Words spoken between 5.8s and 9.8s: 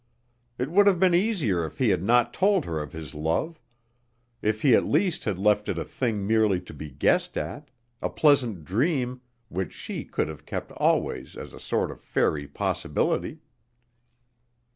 thing merely to be guessed at, a pleasant dream which